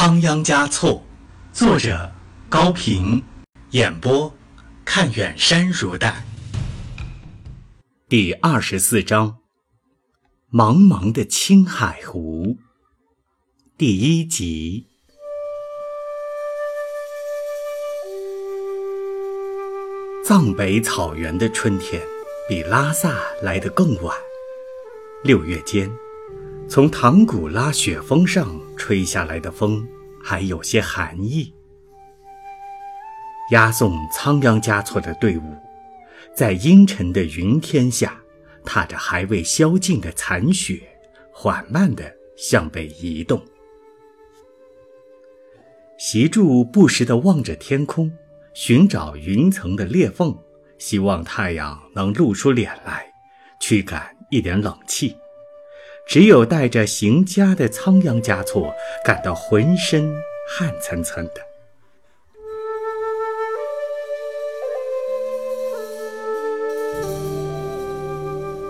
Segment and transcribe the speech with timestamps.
[0.00, 1.02] 仓央嘉措，
[1.52, 2.12] 作者
[2.48, 3.20] 高平，
[3.70, 4.32] 演播
[4.84, 6.24] 看远山如黛。
[8.08, 9.38] 第二十四章：
[10.52, 12.58] 茫茫的青海湖。
[13.76, 14.86] 第一集。
[20.24, 22.00] 藏北草原的春天
[22.48, 24.16] 比拉萨来得更晚。
[25.24, 25.90] 六月间。
[26.70, 29.88] 从唐古拉雪峰上吹下来的风，
[30.22, 31.50] 还有些寒意。
[33.52, 35.56] 押送仓央嘉措的队伍，
[36.36, 38.20] 在阴沉的云天下，
[38.66, 40.82] 踏着还未消尽的残雪，
[41.32, 43.42] 缓慢地向北移动。
[45.96, 48.12] 习柱不时地望着天空，
[48.52, 50.38] 寻找云层的裂缝，
[50.76, 53.10] 希望太阳能露出脸来，
[53.58, 55.16] 驱赶一点冷气。
[56.08, 60.10] 只有带着行家的仓央嘉措感到浑身
[60.48, 61.42] 汗涔涔的。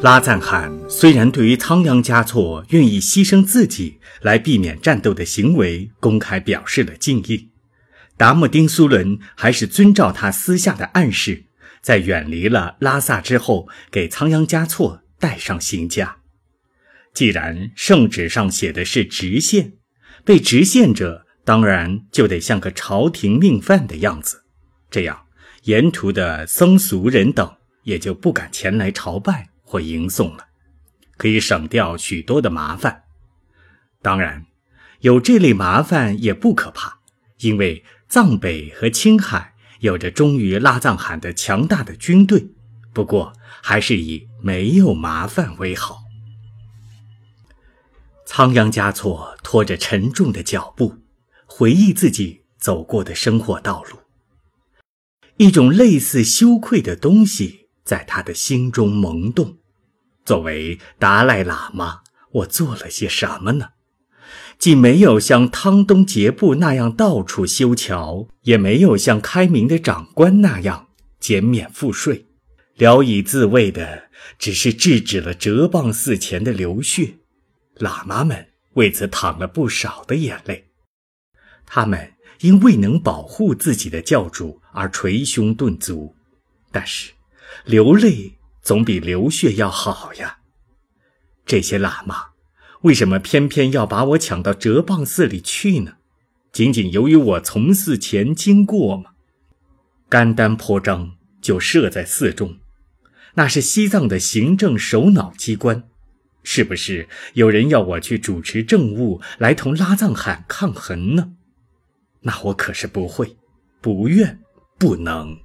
[0.00, 7.48] 拉赞汗虽然对于仓央嘉措愿意牺牲自己来避免战斗的行为公开表示了敬意，
[8.16, 11.46] 达木丁苏伦还是遵照他私下的暗示，
[11.82, 16.18] 在远离了拉萨之后，给仓央嘉措带上行家。
[17.14, 19.74] 既然圣旨上写的是直线，
[20.24, 24.44] 被直线者当然就得像个朝廷命犯的样子，
[24.90, 25.26] 这样
[25.62, 30.46] 沿途的僧俗人等也就不敢前来朝拜或迎送了，
[31.16, 33.04] 可以省掉许多的麻烦。
[34.02, 34.46] 当然，
[35.00, 36.98] 有这类麻烦也不可怕，
[37.38, 42.48] 因为藏北和青海有着忠于拉藏汗的强大的军队。
[42.92, 46.03] 不过，还是以没有麻烦为好。
[48.36, 50.96] 仓央嘉措拖着沉重的脚步，
[51.46, 53.98] 回忆自己走过的生活道路。
[55.36, 59.58] 一种类似羞愧的东西在他的心中萌动。
[60.24, 62.00] 作为达赖喇嘛，
[62.32, 63.68] 我做了些什么呢？
[64.58, 70.88] 既没有像汤东杰布那样到处修桥，也没有像开明的长官那样
[71.20, 72.26] 减免赋税，
[72.74, 77.18] 聊以自慰的只是制止了哲蚌寺前的流血。
[77.78, 80.70] 喇嘛们为此淌了不少的眼泪，
[81.66, 86.14] 他们因未能保护自己的教主而捶胸顿足，
[86.70, 87.12] 但是
[87.64, 90.38] 流泪总比流血要好呀。
[91.46, 92.30] 这些喇嘛
[92.82, 95.96] 为什么偏偏要把我抢到哲蚌寺里去呢？
[96.52, 99.12] 仅仅由于我从寺前经过吗？
[100.08, 102.58] 甘丹颇章就设在寺中，
[103.34, 105.88] 那是西藏的行政首脑机关。
[106.44, 111.32] 是不是有人要我去主持政务，来同拉藏汗抗衡呢？
[112.20, 113.36] 那我可是不会，
[113.80, 114.38] 不愿，
[114.78, 115.38] 不能。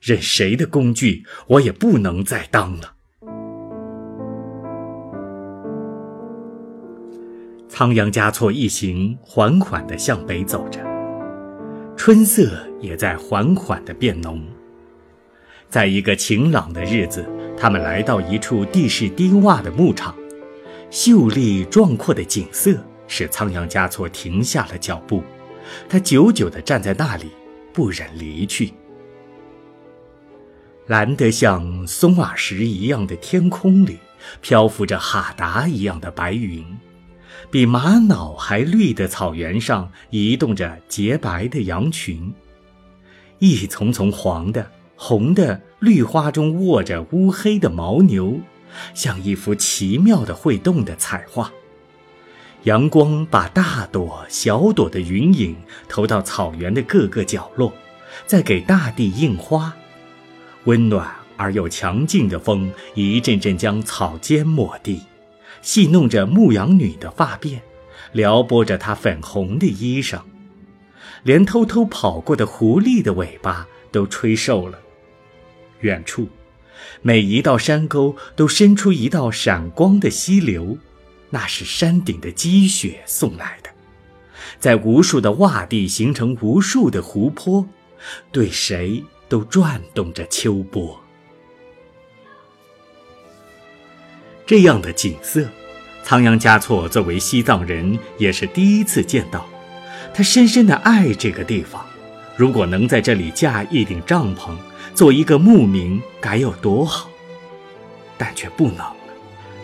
[0.00, 2.94] 任谁的工具，我也不能再当了。
[7.68, 10.80] 仓央嘉措一行缓缓地向北走着，
[11.96, 14.42] 春色也在缓缓地变浓。
[15.68, 17.28] 在一个晴朗的日子。
[17.58, 20.14] 他们来到一处地势低洼的牧场，
[20.90, 22.76] 秀丽壮阔的景色
[23.08, 25.22] 使仓央嘉措停下了脚步。
[25.88, 27.30] 他久久地站在那里，
[27.72, 28.72] 不忍离去。
[30.86, 33.98] 蓝得像松瓦石一样的天空里，
[34.40, 36.62] 漂浮着哈达一样的白云；
[37.50, 42.32] 比玛瑙还绿的草原上，移动着洁白的羊群。
[43.38, 44.70] 一丛丛黄的。
[44.98, 48.40] 红的绿花中卧着乌黑的牦牛，
[48.94, 51.52] 像一幅奇妙的会动的彩画。
[52.62, 55.54] 阳光把大朵小朵的云影
[55.88, 57.72] 投到草原的各个角落，
[58.26, 59.76] 在给大地印花。
[60.64, 65.02] 温暖而又强劲的风一阵阵将草尖抹地，
[65.62, 67.60] 戏弄着牧羊女的发辫，
[68.12, 70.22] 撩拨着她粉红的衣裳，
[71.22, 74.80] 连偷偷跑过的狐狸的尾巴都吹瘦了。
[75.86, 76.28] 远处，
[77.00, 80.76] 每一道山沟都伸出一道闪光的溪流，
[81.30, 83.70] 那是山顶的积雪送来的。
[84.58, 87.68] 在无数的洼地形成无数的湖泊，
[88.32, 91.00] 对谁都转动着秋波。
[94.44, 95.48] 这样的景色，
[96.02, 99.46] 仓央嘉措作为西藏人也是第一次见到。
[100.12, 101.84] 他深深的爱这个地方，
[102.36, 104.56] 如果能在这里架一顶帐篷。
[104.96, 107.10] 做一个牧民该有多好，
[108.16, 108.78] 但却不能，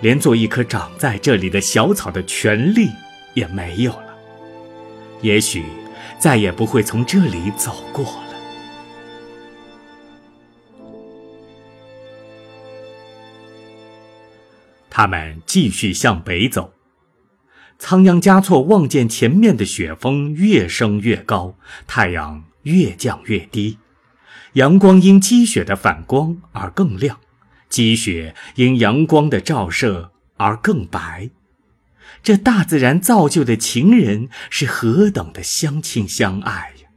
[0.02, 2.90] 连做一棵长在这里的小草的权利
[3.32, 4.14] 也没有了。
[5.22, 5.64] 也许
[6.18, 8.24] 再也不会从这里走过了。
[14.90, 16.74] 他们继续向北走。
[17.78, 21.56] 仓央嘉措望见前面的雪峰越升越高，
[21.86, 23.78] 太阳越降越低，
[24.54, 27.18] 阳光因积雪的反光而更亮，
[27.70, 31.30] 积雪因阳光的照射而更白。
[32.22, 36.88] 这大自然造就的情人是何等的相亲相爱呀！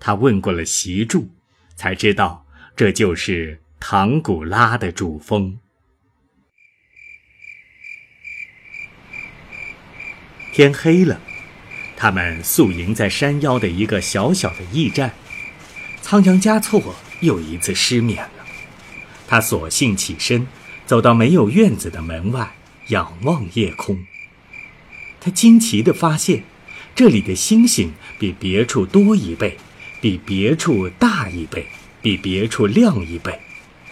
[0.00, 1.28] 他问过了习柱，
[1.76, 5.58] 才知道这就是唐古拉的主峰。
[10.54, 11.20] 天黑了，
[11.96, 15.12] 他们宿营在山腰的一个小小的驿站。
[16.02, 18.44] 仓央嘉措又一次失眠了，
[19.26, 20.46] 他索性起身，
[20.84, 22.52] 走到没有院子的门外，
[22.88, 23.96] 仰望夜空。
[25.20, 26.42] 他惊奇地发现，
[26.94, 29.56] 这里的星星比别处多一倍，
[30.00, 31.66] 比别处大一倍，
[32.02, 33.40] 比别处亮一倍。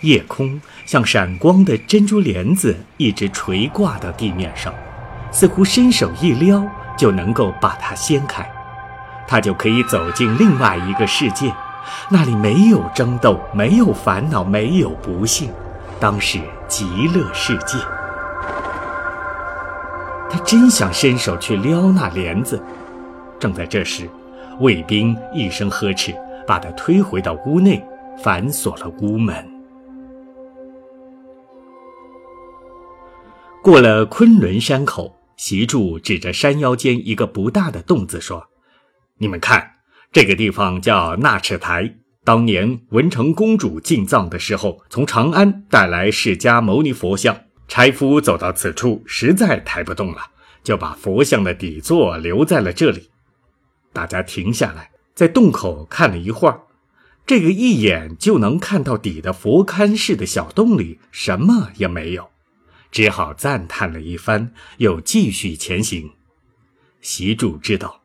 [0.03, 4.75] 夜空像闪光的珍珠帘子，一直垂挂到地面上。
[5.33, 6.69] 似乎伸手一撩
[6.99, 8.51] 就能够把它掀开，
[9.29, 11.55] 他就可以走进另外一个世界，
[12.11, 15.51] 那里没有争斗，没有烦恼，没有不幸，
[15.99, 17.79] 当是极乐世界。
[20.31, 22.63] 他真想伸手去撩那帘子，
[23.39, 24.09] 正在这时，
[24.61, 26.15] 卫兵一声呵斥，
[26.47, 27.85] 把他推回到屋内，
[28.23, 29.49] 反锁了屋门。
[33.63, 35.17] 过了昆仑山口。
[35.37, 38.49] 习柱指着山腰间一个不大的洞子说
[39.17, 39.77] ：“你们看，
[40.13, 41.95] 这个地方叫纳赤台。
[42.25, 50.21] 当年文成公主进藏的时候，从长安带来释迦牟尼佛像，差夫走到此处，实在抬不动了，
[50.63, 53.09] 就把佛像的底座留在了这里。
[53.93, 56.61] 大家停下来，在洞口看了一会儿，
[57.25, 62.29] 这个一眼就能看到底的佛龛式的小洞里，什么也没有。”
[62.93, 66.11] 只好赞叹了一番，又继续前行。
[67.01, 68.00] 习主知道，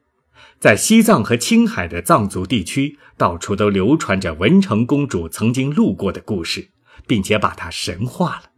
[0.59, 6.69] 在西藏和青海的藏族地区，到处都流传着文成公主曾经路过的故事，
[7.05, 8.49] 并且把它神化了。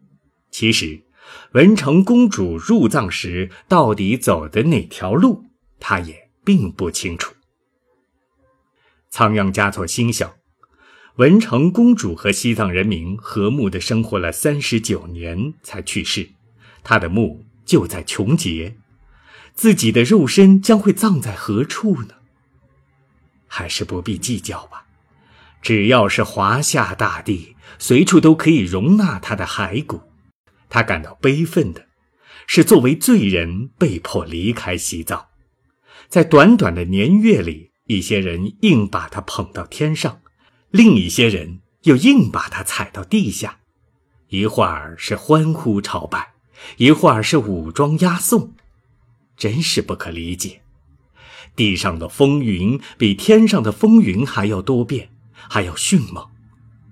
[0.51, 1.03] 其实，
[1.51, 5.45] 文成公主入藏时到底走的哪条路，
[5.79, 7.33] 她也并不清楚。
[9.09, 10.33] 仓央嘉措心想。
[11.17, 16.29] 文成公主和西藏人民和睦地生活了三十九年才去世，
[16.83, 18.77] 她的墓就在琼结，
[19.57, 22.13] 自己的肉身将会葬在何处呢？
[23.48, 24.86] 还是不必计较吧，
[25.63, 30.00] 只要是华夏大地，随处都可以容纳他的骸骨。
[30.69, 31.88] 他感到悲愤的，
[32.45, 35.25] 是作为罪人被迫离开西藏，
[36.07, 40.21] 在短短的年月里，一些人硬把他捧到天上。
[40.69, 43.57] 另一些人又硬把他踩到地下，
[44.27, 46.33] 一会儿是欢呼朝拜，
[46.75, 48.54] 一会儿是武装押送，
[49.37, 50.61] 真是不可理解。
[51.55, 56.27] 地上的风云比天上的风云还要多变，还要迅猛，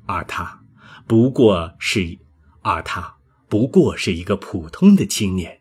[0.05, 0.61] 而他
[1.05, 2.17] 不过是，
[2.61, 3.15] 而他
[3.49, 5.59] 不过是一个普通的青年，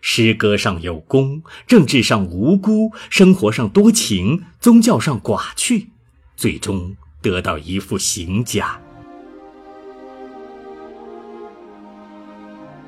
[0.00, 5.90] 诗歌上有功，政治上无辜，生活上多情，宗教上寡趣，
[6.36, 6.94] 最终。
[7.24, 8.78] 得到一副行家。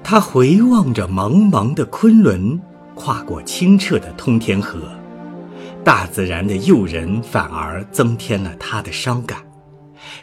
[0.04, 2.60] 他回望着茫茫的昆仑，
[2.96, 4.90] 跨过清澈的通天河，
[5.84, 9.44] 大自然的诱人反而增添了他的伤感。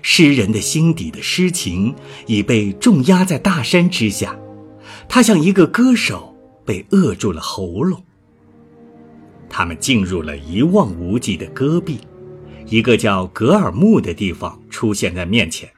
[0.01, 4.35] 诗人的心底的诗情已被重压在大山之下，
[5.07, 8.03] 他像一个歌手被扼住了喉咙。
[9.47, 11.99] 他们进入了一望无际的戈壁。
[12.65, 15.69] 一个叫格尔木的地方出现在面前，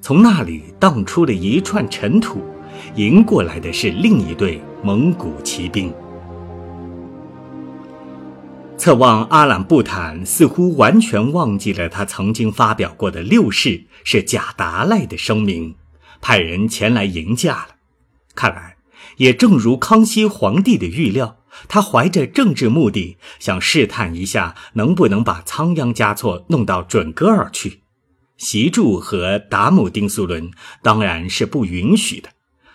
[0.00, 2.40] 从那里荡出了一串尘土，
[2.96, 5.92] 迎过来的是另一队蒙古骑兵。
[8.78, 15.74] 侧望阿兰布坦，似乎完全忘记了他曾经发表过的六世是贾达赖的声明，
[16.20, 17.74] 派人前来迎驾了。
[18.36, 18.76] 看来，
[19.16, 21.38] 也正如康熙皇帝的预料。
[21.66, 27.80] 他怀着政治目的，想试探一下能不能把仓央嘉措弄到准噶尔去。
[28.36, 30.52] 习柱和达姆丁苏伦
[30.84, 32.28] 当然是不允许的。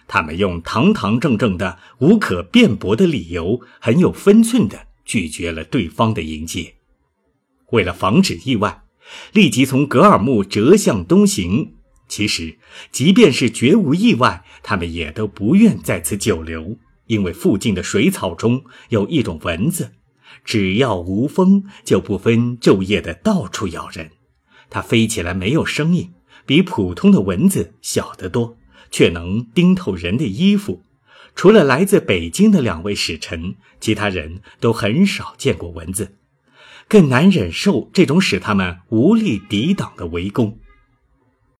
[0.09, 6.75] 他们用堂堂正正的、无可辩驳的理由，很有分寸的拒绝了对方的迎接。
[7.71, 8.83] 为了防止意外，
[9.33, 11.75] 立即从格尔木折向东行。
[12.07, 12.57] 其实，
[12.91, 16.77] 即便是绝无意外，他们也都不愿在此久留。
[17.07, 19.91] 因为附近的水草中有一种蚊子，
[20.45, 24.11] 只要无风，就不分昼夜的到处咬人。
[24.69, 26.13] 它飞起来没有声音，
[26.45, 28.57] 比普通的蚊子小得多，
[28.89, 30.81] 却能叮透人的衣服。
[31.35, 36.15] 除了来自北京的两位使臣，其他人都很少见过蚊子，
[36.87, 40.59] 更难忍受这种使他们无力抵挡的围攻。